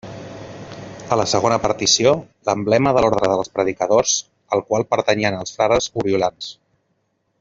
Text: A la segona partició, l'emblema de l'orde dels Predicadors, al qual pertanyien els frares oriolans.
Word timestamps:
A 1.15 1.17
la 1.19 1.25
segona 1.33 1.59
partició, 1.65 2.13
l'emblema 2.49 2.93
de 2.97 3.03
l'orde 3.05 3.29
dels 3.33 3.53
Predicadors, 3.59 4.15
al 4.57 4.65
qual 4.71 4.87
pertanyien 4.95 5.39
els 5.43 5.55
frares 5.59 5.91
oriolans. 6.03 6.51